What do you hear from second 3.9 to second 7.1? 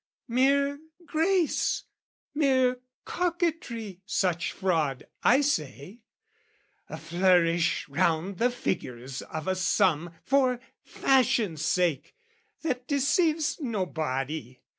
such fraud, I say: A